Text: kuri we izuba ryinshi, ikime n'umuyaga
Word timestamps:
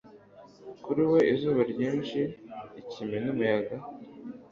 kuri 0.83 1.03
we 1.11 1.19
izuba 1.33 1.61
ryinshi, 1.71 2.19
ikime 2.81 3.17
n'umuyaga 3.23 3.75